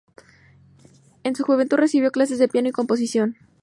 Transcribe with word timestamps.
En 1.23 1.35
su 1.35 1.43
juventud 1.43 1.77
recibió 1.77 2.11
clases 2.11 2.39
de 2.39 2.47
piano 2.47 2.67
y 2.67 2.71
composición. 2.71 3.37